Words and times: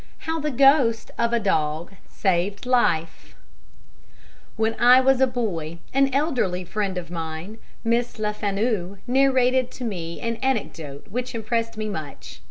How 0.25 0.39
the 0.39 0.49
Ghost 0.49 1.11
of 1.19 1.31
a 1.31 1.39
Dog 1.39 1.93
saved 2.07 2.65
Life 2.65 3.35
When 4.55 4.73
I 4.79 4.99
was 4.99 5.21
a 5.21 5.27
boy, 5.27 5.77
an 5.93 6.11
elderly 6.11 6.63
friend 6.63 6.97
of 6.97 7.11
mine, 7.11 7.59
Miss 7.83 8.17
Lefanu, 8.17 8.97
narrated 9.05 9.69
to 9.69 9.83
me 9.83 10.19
an 10.19 10.37
anecdote 10.37 11.05
which 11.11 11.35
impressed 11.35 11.77
me 11.77 11.87
much. 11.87 12.39